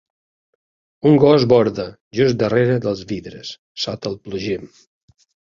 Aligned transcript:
Un 1.09 1.19
gos 1.23 1.45
borda 1.53 1.85
just 2.21 2.39
darrere 2.45 2.79
dels 2.89 3.05
vidres, 3.15 3.55
sota 3.85 4.15
el 4.15 4.21
plugim. 4.25 4.69